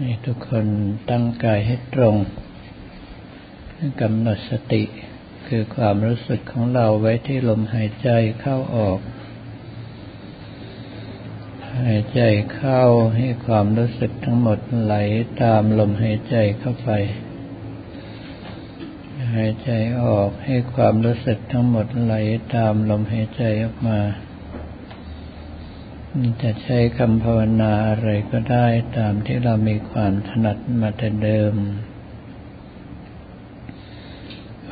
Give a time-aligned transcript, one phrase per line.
[0.00, 0.66] ให้ทุกคน
[1.10, 2.16] ตั้งกายให้ตรง
[4.00, 4.82] กำหนดสติ
[5.46, 8.10] คือความรู้สึกของเราไว้ที่ลมหายใจ
[8.40, 8.98] เข้าออก
[11.82, 12.20] หายใจ
[12.54, 12.82] เข้า
[13.16, 14.94] ให้ความรู้สึกทั้งหมดไหล
[15.42, 16.90] ตามลมหายใจเข้าไป
[19.34, 19.70] หายใจ
[20.02, 22.14] ออกให้ความรู้สึกทั้งหมดไหล
[22.54, 24.00] ตามลมหายใจออกมา
[26.42, 28.66] จะใช้คำภาวนาอะไรก็ได้
[28.96, 31.54] ตามที่เรามีความถนัดมาแต่เดิม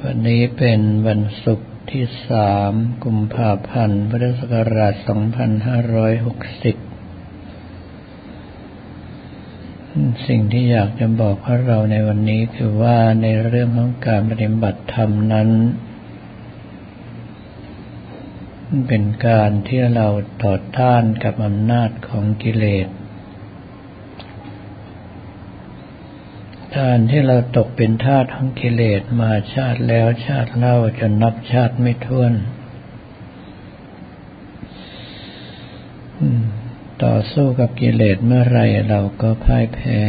[0.02, 2.72] วันนี้เป็นวันศุกร์ที่สาม
[3.04, 5.06] กุมภาพันธ์พุทธศักราช 2560
[10.26, 15.48] สิ่งที่อยากจะบอกพวกเราในวันนี้คือว่าในเรื่องของการปฏิบัติธรรมนั้น
[18.88, 20.08] เป็นการที่เรา
[20.44, 22.88] ต่อต้านกับอำนาจของกิเลส
[26.78, 32.32] การที่เราตกเป็นทาสของกิเลสมาชาติแล้วชาติเล่าจนนับชาติไม่ถ้วน
[37.04, 40.00] ต่อสู้กับกิเลสเมื่อไรเราก็พ่ายแพ้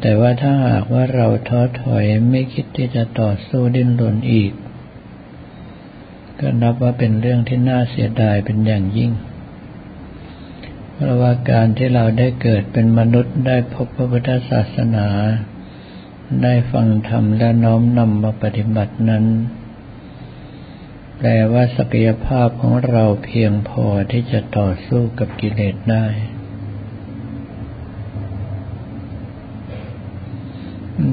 [0.00, 4.52] แต่ว่าถ้าหากว่าเราท้อถอยไม่คิดที่จะต่อสู้ดิ้นรนอีก
[6.40, 9.12] ก็นับว่าเป็นเรื่องที่น่าเสียดายเป็นอย่างยิ่ง
[10.94, 15.08] เพราะว่าการที่เราได้เกิดเป็นมนุษย์ได้พบพระพุทธศาสนา
[16.42, 19.24] ได้ฟังธรรมและน้อมนำมาปฏิบัตินั้น
[21.18, 26.06] แปลว่าศักยภาพของเราเพียงพอที่จะต่อสู้กับกิเลสได้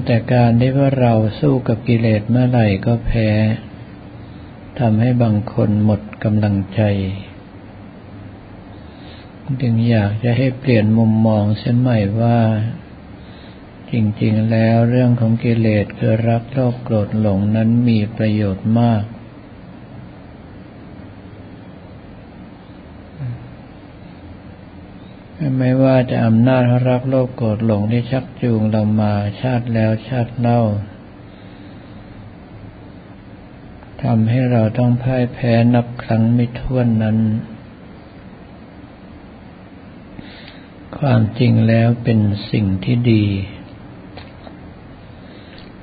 [0.05, 3.29] แต่การที่ว่าเราสู้กับกิเลสเมื่อไหร่ก็แพ้
[4.79, 6.81] ทำให้บางคนหมดกำลังใจ
[9.61, 12.39] จึงอยากจะให้เปลี่ยนมุมมองเส้นใหม่ว่า
[13.91, 19.03] จริงๆแล้วเรื่องของกิเลสคือรักโลภโกรธหลงนั้นมีประโยชน์มาก
[25.57, 30.62] ไม่ว่าจะอำนาจรักโลภโกรธหลงที่ชักจูงเรามาชาติแล้วชาติเล่า
[34.03, 37.18] ทำให้เราต้องพ่ายแพ้นับครั้งไม่ถ้วนนั้น
[40.97, 42.19] ความจริงแล้วเป็น
[42.51, 43.25] สิ่งที่ดี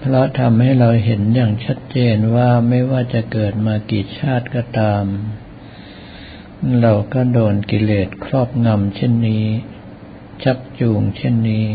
[0.01, 5.05] เพราะทำให้เราเห็นอย่างชัดเจนว่าไม่ว่าจะเกิดมากี่ชาติก็ตาม
[6.83, 9.45] เราก็โดนกิเลสครอบงำเช่นนี้
[10.43, 11.67] ชักจูงเช่นนี้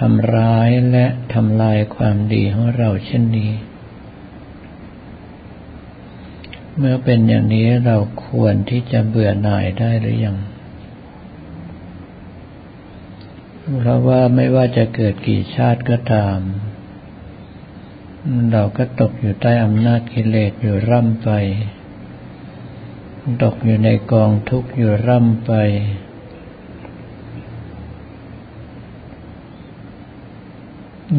[0.00, 3.52] ทำร้ายและทำลายความดีของเราเช่นนี้
[6.76, 7.96] เมื่อเป็นอย่างนี้เรา
[8.26, 10.36] ควรที่จะเบื่อหน่ายได้หรือยัง
[13.78, 16.38] เพราะว่าไม่ว่าจะเกิดกี่ชาติก็ตาม
[18.52, 21.30] เราก็ตกอยู่ใต้อำนาจกิเลสอยู่ร่ำไป
[23.42, 25.52] ตกอยู่ในกองทุกข์อยู่ร่ำไป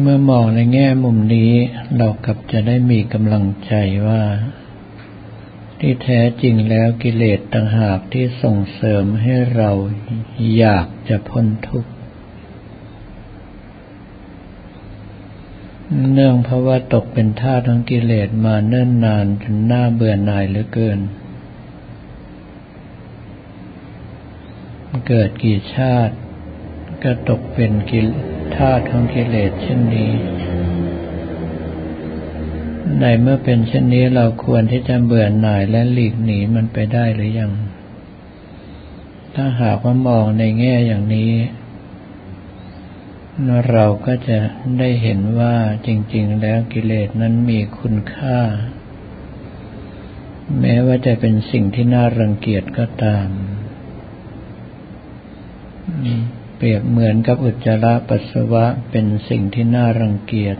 [0.00, 1.52] เมื่อมองในแง่มุมนี้
[1.96, 3.72] เรากลับจะได้มีกำลังใจ
[4.08, 4.22] ว่า
[5.78, 9.70] ที่แท้จริงแล้วกิเลสต่างหากที่ส่งเสริมให้เรา
[10.56, 11.90] อยากจะพ้นทุกข์
[16.12, 20.98] เนื่องเพราะว่าตกเป็นท่าทั้งกิเลสมาเนิ่นนานจนน่าเบื่อหน่ายเหลือเกิน
[25.06, 26.14] เกิดกี่ชาติ
[27.02, 28.00] ก็ตกเป็นกิ
[28.56, 30.12] ธาตุของกิเลสเช่นนี้
[33.00, 37.52] ในเมื่อเป็นเช่นนี้เราควรที่จะเบื่อหน่ายและหลีกหนีมันไปได้หรือยัง
[39.34, 41.32] ถ้าหากว่ามองในแง่อย่างนี้
[43.70, 44.38] เราก็จะ
[44.78, 45.54] ได้เห็นว่า
[45.86, 48.38] จริง ๆ แล้วกิเลสนั้นมีคุณค่า
[50.60, 53.28] แม้ว่าจะเป็นสิ่งที่น่ารังเกียจก็ตาม
[56.56, 60.56] เปรียบเหมือนกับอุจจาระปัสสาวะเป็นสิ่งที่น่ารังเกียจ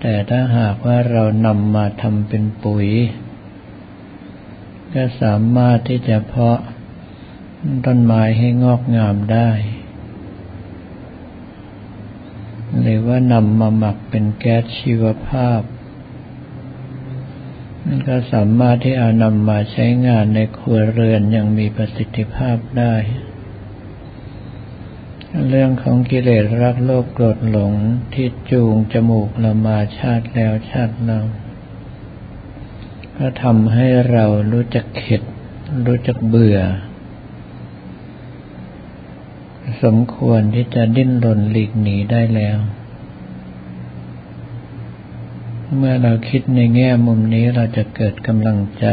[0.00, 2.88] แต่ถ้าหากว่าเรานำมาทำเป็นปุ๋ย
[4.94, 6.58] ก็สามารถที่จะเพาะ
[7.86, 9.50] ต้นไม้ให้งอกงามได้
[12.80, 15.60] หรือว่านำมาหมักเป็นแก๊สชีวภาพ
[18.08, 22.94] ก็สามารถที่เอานำมาใช้งานในครัวเรือนอย่างมีประสิทธิภาพได้
[25.48, 27.72] เรื่องของกิเลสรักโลภโกรธหลง
[28.14, 31.20] ที่จูงจมูกเรามาชาติแล้วชาติเล่า
[33.16, 35.22] ก็ทำให้เรารู้จักเข็ด
[35.86, 36.58] รู้จักเบื่อ
[39.82, 42.58] สมควรที่จะดิ้นรนหลีกหนีได้แล้ว
[45.78, 48.86] เมื่อเราคิดในแง่มุมนี้เราจะเกิดกำลังใจ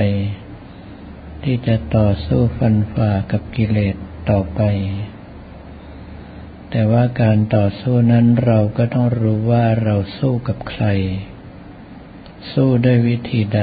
[1.43, 3.95] ที่จะต่อสู้ฟันฝ่ากับกิเลส
[4.29, 4.61] ต่อไป
[6.69, 10.85] แต่ว่าการต่อสู้นั้นเราก็ต้องรู้ว่าเราสู้กับใคร
[12.53, 13.61] สู้ด้วยวิธีใด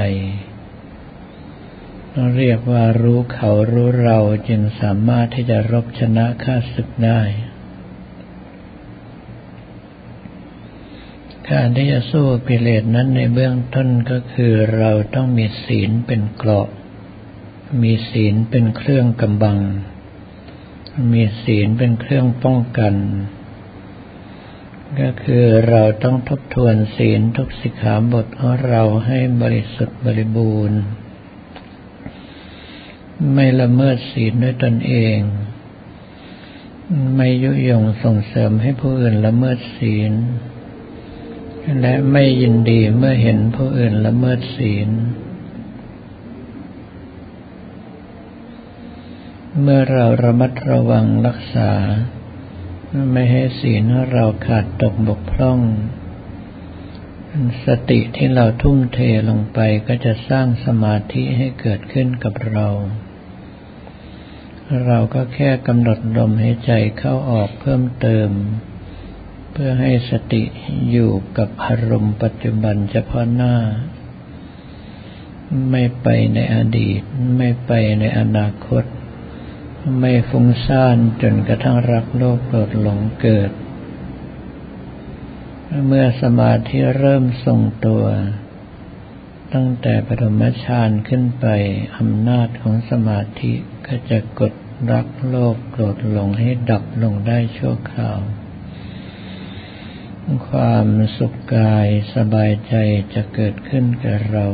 [2.35, 7.21] เรียกว่ารู้เขารู้เราจึงสามารถที่จะรบชนะข้าศึกได้
[11.53, 16.67] การที่จะสู้กิเลสนั้นในเบื้องต้นก็คือเราต้องมีศีลเป็นเกราะ
[17.83, 19.59] มีศีลเป็นเครื่องกำบัง
[21.13, 22.93] มีศีลเป็นเครื่องป้องกัน
[24.99, 30.81] ก็คือเราต้องทบทวนศีลทุกสิกขาบทของเราให้บริสุทธิ์บริบูรณ์
[33.33, 35.17] ไม่ละเมิดศีลด้วยตนเอง
[37.15, 40.13] ไม่ยุยงส่งเสริมให้ผู้อื่นละเมิดศีล
[41.79, 44.89] และไม่ยินดีเมื่อเห็นผู้อื่นละเมิดศีล
[49.61, 51.71] เมื่อเราระมัดระวังรักษา
[53.11, 55.59] ไม่ให้ศีลเราขาดตกบกพร่อง
[57.65, 58.99] สติที่เราทุ่มเท
[59.29, 62.67] ลงไปก็จะสร้างสมาธิให้เกิดขึ้นกับเรา
[64.85, 68.29] เราก็แค่กำหนดลมหายใจเข้าออกเพิ่มเติม
[68.76, 70.43] เพื่อให้สติ
[70.91, 73.55] อยู่กับอารมณ์ปัจจุบันเฉพาะหน้า
[75.71, 77.01] ไม่ไปในอดีต
[77.37, 78.83] ไม่ไปในอนาคต
[79.99, 83.51] ไม่ฟุ้งซ่านจนกระทั่งรักโลภโกรธหลงเกิด
[85.87, 88.05] เมื่อสมาธิเริ่มทรงตัว
[89.53, 91.45] ตั้งแต่ปฐมฌานขึ้นไป
[91.97, 93.53] อำนาจของสมาธิ
[93.85, 94.53] ก็จะกด
[94.91, 98.19] รักโลภโกรธหลงให้ดับลงได้ชั่วคราว
[100.49, 100.87] ความ
[101.17, 102.75] สุขกายสบายใจ
[103.13, 104.47] จะเกิดขึ้นกับเรา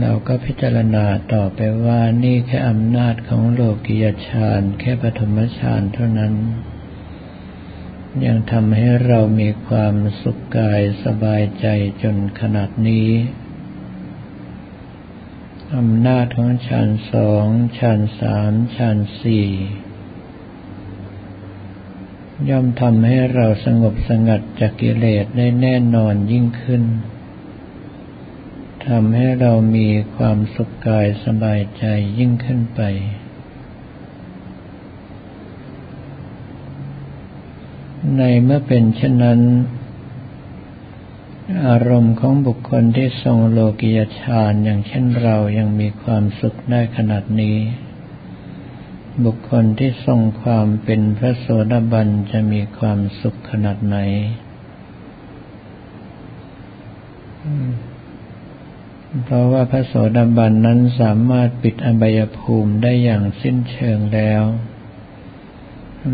[0.00, 6.34] เราก็พิจารณาต่อไปว่านี่แค่อำนาจของโลกิยฌานแค่ปฐมฌานเท่านั้น
[8.26, 11.66] ยังทำให้เรามีความสุขกายสบายใจ
[12.02, 13.08] จนขนาดนี้
[15.76, 17.46] อำนาจของฌานสอง
[17.78, 19.48] ฌานสามฌานสี่
[22.48, 26.82] ย่อมทำให้เราสงบสงัดจากกิเลสได้แน่นอนยิ่งขึ้น
[28.86, 31.84] ทำให้เรามีความสุขกายสบายใจ
[32.18, 32.80] ยิ่งขึ้นไป
[38.16, 39.40] ในเมื่อเป็นเช่นนั้น
[41.66, 47.56] อารมณ์ของบุคคลที่ทรงโลกิยฌานอย่างเช่นเรายังมีความสุขได้ขนาดนี้
[49.24, 53.96] บุคคลที่ทรงความเป็นพระโสดาบันจะมีความสุขขนาดไหน
[59.24, 64.42] เพราะว่าพระโสดาบันนั้นสามารถปิดอบายภูมิได้อย่างสิ้นเชิงแล้ว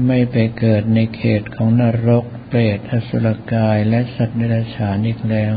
[0.06, 5.55] ไม่ไปเกิดในเขตของนรก เปรตอสุรกายและสัตว์เดรัจฉานอีกแล้ว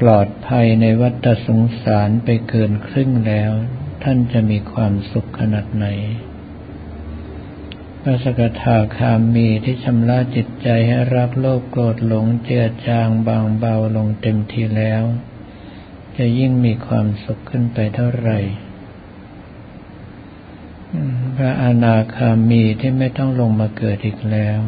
[0.00, 3.52] ปลอดภัยในวัฏสงสารไปเกินครึ่งแล้ว
[4.02, 5.86] ท่านจะมีความสุขขนาดไหน
[8.02, 15.02] พระสกทาคามีที่ชำระจิตใจให้รักโลภโกรธหลงเจือจางบางเบาลงเต็มทีแล้ว
[16.16, 18.38] จะยิ่งมีความสุขขึ้นไปเท่าไหร่
[21.36, 24.60] พระอนาคามีที่ไม่ต้องลงมาเกิดอีกแล้ว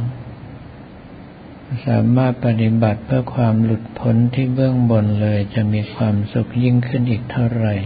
[1.86, 7.76] สามารถปฏิบัติเพื่อความหลุดพ้นที่เบื้องบนเลยจะมีความสุขยิ่งขึ้นอีกเท่าไหร่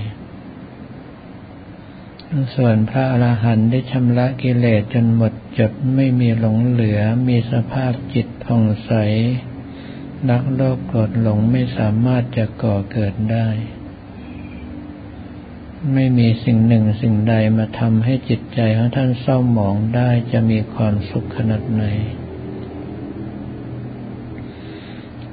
[2.54, 8.92] ส่วนพระอรหันต์ได้ชำระกิเลสจนหมดจดไม่มีหลงเหลือมีสภาพจิตผ่องใส
[10.30, 13.48] นักโลภโกรธหลงไม่สามารถจะก่อเกิดได้
[15.92, 21.84] ไม่มีสิ่งหนึ่งสิ่งใดมาทำให้จิตใจของท่านเศร้าหมองได้จะมีความสุขขนาดไหน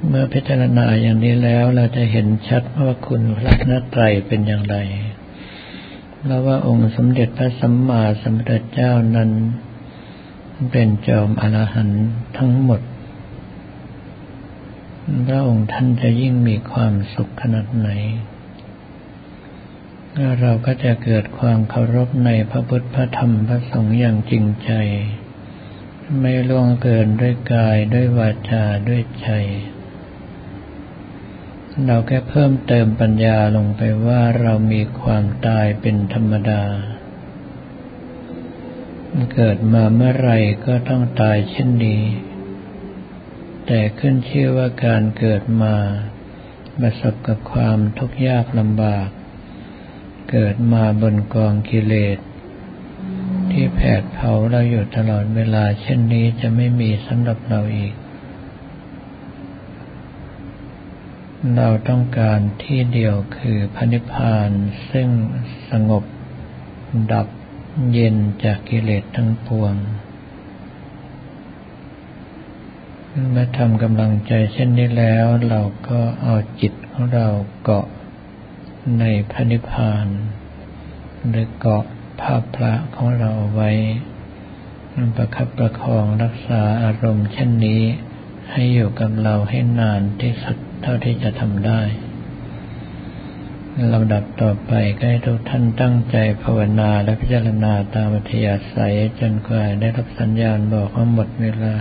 [0.08, 4.76] เมื่อพิจารณาอย่างนี้แล้วเราจะเห็นชัดว่าคุณพระนัตรัยเป็นอย่างไร
[6.26, 9.30] แล้วว่าองค์สมเด็จพระสัมมาสัมพุทธเจ้านั้น
[10.70, 12.04] เป็นจอมอรหันต์
[12.36, 12.80] ทั้งหมด
[15.28, 17.88] พระองค์ท่านจะยิ่งมีความสุขขนาดไหน
[20.40, 24.70] เราก็จะเกิดความเคารพในพระพุทธพระธรรมพระสงฆ์อย่างจริงใจ
[26.20, 29.28] ไม่ล่วงเกินด้วยกายด้วยวาจาด้วยใจ
[31.86, 36.62] เราแค่เพิ่มเติมปัญญาลงไปว่าเรามีความตายเป็นธรรมดา
[39.34, 40.32] เกิดมาเมื่อไร
[40.66, 42.02] ก็ต้องตายเช่นนี้
[43.66, 45.74] แต่ขึ้นชื่อว่าการเกิดมา
[46.80, 49.08] ประสบกับความทุกข์ยากลำบาก
[50.30, 52.18] เกิดมาบนกองกิเลส
[53.50, 57.94] ที่แผดเผาเราอยู่ตลอดเวลาเช่นนี้จะไม่มีสำหรับเราอีก
[61.56, 64.50] เราต้องการที่เดียวคือพระนิพพาน
[64.90, 65.08] ซึ่ง
[65.70, 66.04] สงบ
[67.12, 67.26] ดับ
[67.92, 69.74] เย็นจากกิเลสทั้งปวง
[73.30, 77.26] เมื่อทำกำลังใจเช่นนี้แล้ว เราก็เอาจิตของเรา
[77.62, 77.86] เกาะ
[78.98, 80.06] ในพระนิพพาน
[81.28, 81.84] หรือเกาะ
[82.20, 83.70] ภาพพระของเราไว้
[85.16, 87.82] ประคับประคองรักษาอารมณ์เช่นนี้
[88.62, 91.80] ให้อยู่กับเราให้นานที่สุดเท่าที่จะทำได้
[93.92, 101.74] ลำดับต่อไปก็ให้ทุกท่านตั้งใจภาวนาและพิจารณาตามอัธยาศัยจนกว่าได้รับสัญญาณบอกว่าหมดเวลา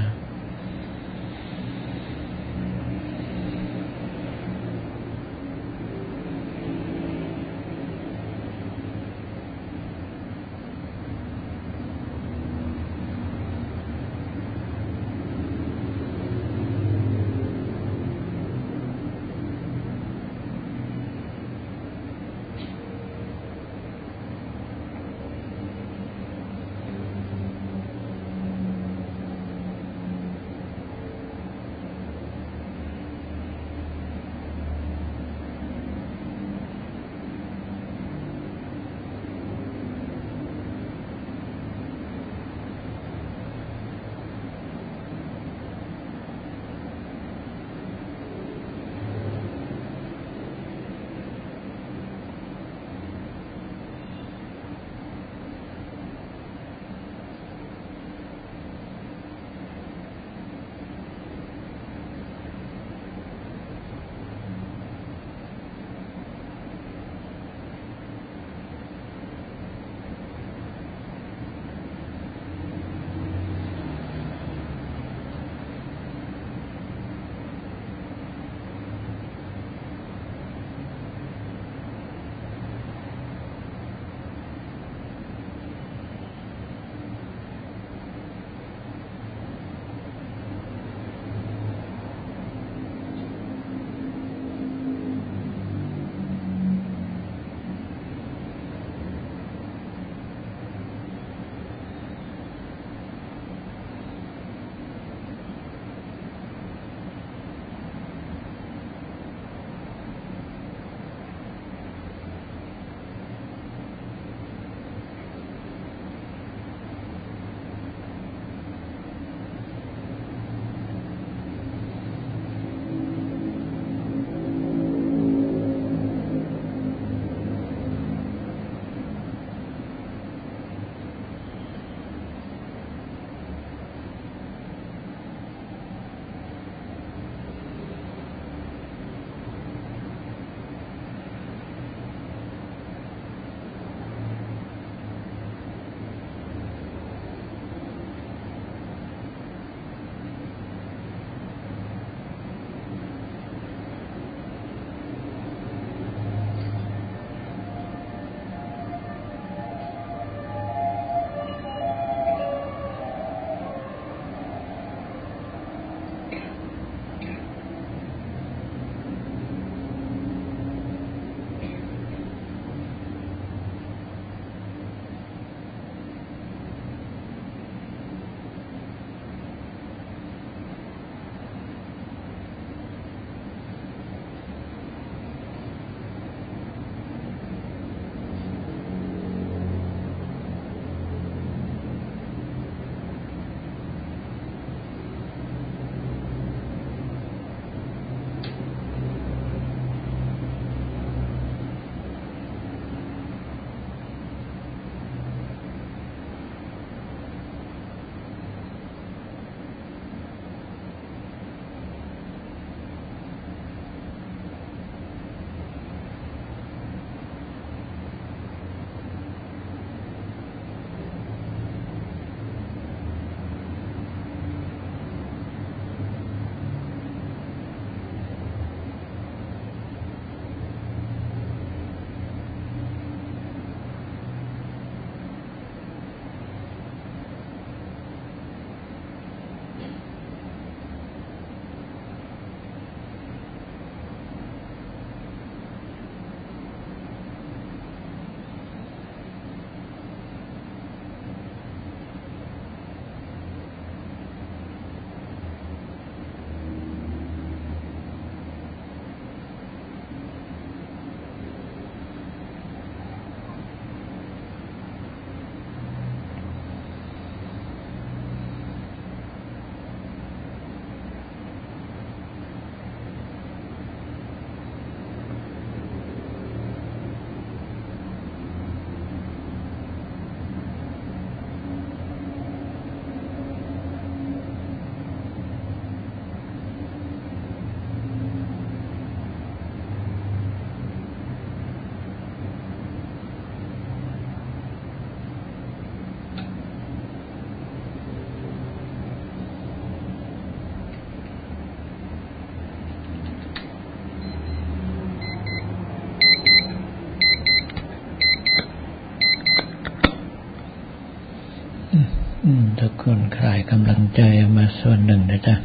[313.04, 314.22] คนคลายกำลังใจ
[314.58, 315.56] มาส่วนหนึ่งนะจ๊ะ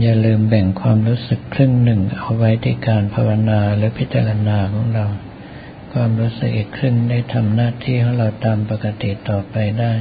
[0.00, 5.06] อย่าลืมแบ่งความรู้สึกครึ่งหนึ่งเอาไว้ที่การภาวนาหรือพิจารณาของเรา
[5.92, 9.92] ความรู้สึกอีกครึ่งได้ทำหน้าที่ของเราตามปกติต่อไปได้